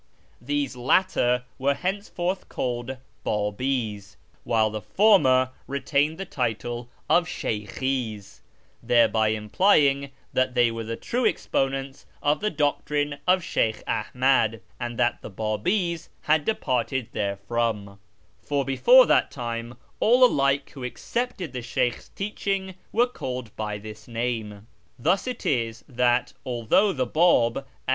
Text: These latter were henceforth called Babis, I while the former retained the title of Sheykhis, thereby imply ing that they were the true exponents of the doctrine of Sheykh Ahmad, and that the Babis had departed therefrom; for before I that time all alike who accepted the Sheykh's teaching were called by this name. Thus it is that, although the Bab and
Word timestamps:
These 0.41 0.75
latter 0.75 1.43
were 1.59 1.75
henceforth 1.75 2.49
called 2.49 2.97
Babis, 3.23 4.15
I 4.17 4.17
while 4.45 4.71
the 4.71 4.81
former 4.81 5.51
retained 5.67 6.17
the 6.17 6.25
title 6.25 6.89
of 7.07 7.27
Sheykhis, 7.27 8.41
thereby 8.81 9.27
imply 9.27 9.77
ing 9.81 10.09
that 10.33 10.55
they 10.55 10.71
were 10.71 10.83
the 10.83 10.95
true 10.95 11.23
exponents 11.25 12.07
of 12.23 12.39
the 12.39 12.49
doctrine 12.49 13.19
of 13.27 13.43
Sheykh 13.43 13.83
Ahmad, 13.85 14.61
and 14.79 14.97
that 14.97 15.21
the 15.21 15.29
Babis 15.29 16.09
had 16.21 16.45
departed 16.45 17.09
therefrom; 17.13 17.99
for 18.41 18.65
before 18.65 19.03
I 19.03 19.07
that 19.07 19.29
time 19.29 19.77
all 19.99 20.25
alike 20.25 20.71
who 20.71 20.83
accepted 20.83 21.53
the 21.53 21.61
Sheykh's 21.61 22.09
teaching 22.09 22.73
were 22.91 23.05
called 23.05 23.55
by 23.55 23.77
this 23.77 24.07
name. 24.07 24.65
Thus 24.97 25.27
it 25.27 25.45
is 25.45 25.85
that, 25.87 26.33
although 26.43 26.91
the 26.91 27.05
Bab 27.05 27.67
and 27.85 27.89